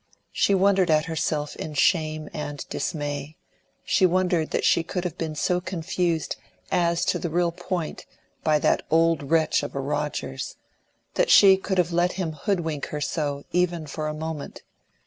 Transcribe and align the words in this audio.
She 0.31 0.55
wondered 0.55 0.89
at 0.89 1.05
herself 1.05 1.55
in 1.57 1.75
shame 1.75 2.27
and 2.33 2.67
dismay; 2.69 3.37
she 3.85 4.07
wondered 4.07 4.49
that 4.49 4.65
she 4.65 4.81
could 4.81 5.03
have 5.03 5.15
been 5.15 5.35
so 5.35 5.61
confused 5.61 6.37
as 6.71 7.05
to 7.05 7.19
the 7.19 7.29
real 7.29 7.51
point 7.51 8.07
by 8.43 8.57
that 8.57 8.81
old 8.89 9.29
wretch 9.29 9.61
of 9.61 9.75
a 9.75 9.79
Rogers, 9.79 10.55
that 11.13 11.29
she 11.29 11.55
could 11.55 11.77
have 11.77 11.91
let 11.93 12.13
him 12.13 12.31
hoodwink 12.31 12.87
her 12.87 12.99
so, 12.99 13.43
even 13.51 13.85
for 13.85 14.07
a 14.07 14.13
moment. 14.15 14.63